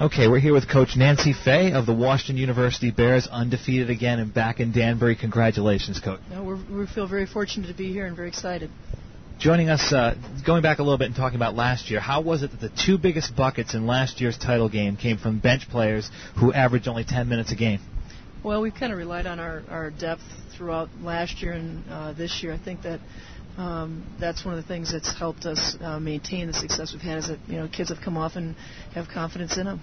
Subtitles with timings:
[0.00, 4.32] Okay, we're here with Coach Nancy Fahey of the Washington University Bears, undefeated again and
[4.32, 5.14] back in Danbury.
[5.14, 6.20] Congratulations, Coach.
[6.30, 8.70] No, we feel very fortunate to be here and very excited.
[9.38, 10.14] Joining us, uh,
[10.46, 12.70] going back a little bit and talking about last year, how was it that the
[12.70, 17.04] two biggest buckets in last year's title game came from bench players who averaged only
[17.04, 17.80] 10 minutes a game?
[18.42, 20.22] Well, we've kind of relied on our, our depth
[20.56, 22.54] throughout last year and uh, this year.
[22.54, 23.00] I think that
[23.60, 27.18] um, that's one of the things that's helped us uh, maintain the success we've had
[27.18, 28.56] is that you know kids have come off and
[28.94, 29.80] have confidence in them.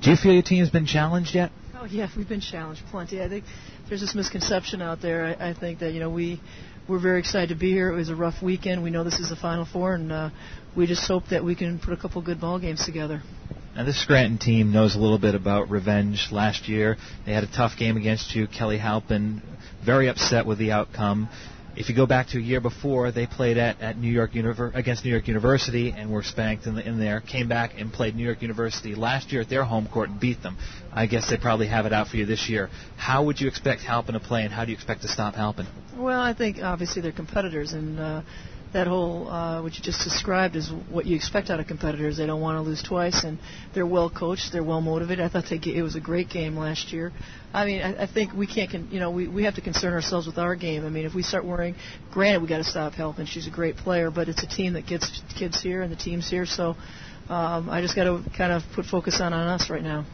[0.00, 1.52] Do you feel your team's been challenged yet?
[1.78, 3.22] Oh yeah, we've been challenged plenty.
[3.22, 3.44] I think
[3.88, 5.36] there's this misconception out there.
[5.38, 6.40] I, I think that you know we
[6.88, 7.92] we're very excited to be here.
[7.92, 8.82] It was a rough weekend.
[8.82, 10.30] We know this is the Final Four, and uh,
[10.74, 13.22] we just hope that we can put a couple good ball games together.
[13.76, 16.28] Now, this Scranton team knows a little bit about revenge.
[16.32, 16.96] Last year,
[17.26, 18.48] they had a tough game against you.
[18.48, 19.42] Kelly Halpin,
[19.84, 21.28] very upset with the outcome.
[21.78, 24.74] If you go back to a year before, they played at, at New York Univer-
[24.74, 27.20] against New York University and were spanked in, the, in there.
[27.20, 30.42] Came back and played New York University last year at their home court and beat
[30.42, 30.56] them.
[30.92, 32.68] I guess they probably have it out for you this year.
[32.96, 35.68] How would you expect Halpin to play, and how do you expect to stop Halpin?
[35.96, 38.22] Well, I think obviously they're competitors, and uh,
[38.72, 42.18] that whole uh, what you just described is what you expect out of competitors.
[42.18, 43.38] They don't want to lose twice, and
[43.74, 44.50] they're well coached.
[44.52, 45.24] They're well motivated.
[45.24, 47.12] I thought they, it was a great game last year.
[47.52, 49.92] I mean, I, I think we can't, con- you know, we we have to concern
[49.94, 50.84] ourselves with our game.
[50.84, 51.76] I mean, if we start worrying,
[52.12, 53.26] granted, we got to stop Halpin.
[53.26, 56.28] She's a great player, but it's a team that gets kids here and the team's
[56.28, 56.44] here.
[56.44, 56.76] So
[57.28, 60.04] um, I just got to kind of put focus on on us right now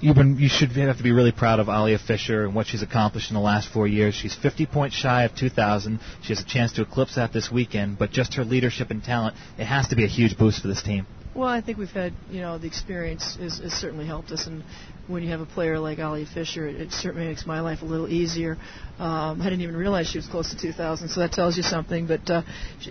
[0.00, 2.82] you've been you should have to be really proud of Alia Fisher and what she's
[2.82, 4.14] accomplished in the last four years.
[4.14, 6.00] She's 50 points shy of 2,000.
[6.22, 9.36] She has a chance to eclipse that this weekend, but just her leadership and talent,
[9.58, 11.06] it has to be a huge boost for this team.
[11.34, 14.64] Well, I think we've had, you know, the experience has, has certainly helped us, and
[15.06, 17.84] when you have a player like Alia Fisher, it, it certainly makes my life a
[17.84, 18.56] little easier.
[18.98, 22.08] Um, I didn't even realize she was close to 2,000, so that tells you something.
[22.08, 22.42] But uh,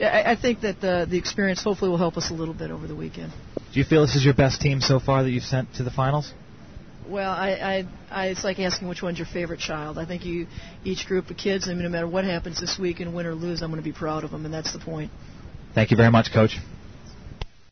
[0.01, 2.87] I, I think that the, the experience hopefully will help us a little bit over
[2.87, 3.33] the weekend.
[3.73, 5.91] Do you feel this is your best team so far that you've sent to the
[5.91, 6.31] finals?
[7.07, 9.97] Well, I, I, I, it's like asking which one's your favorite child.
[9.97, 10.47] I think you,
[10.83, 11.67] each group of kids.
[11.67, 13.89] I mean, no matter what happens this week, and win or lose, I'm going to
[13.89, 15.11] be proud of them, and that's the point.
[15.73, 16.57] Thank you very much, Coach.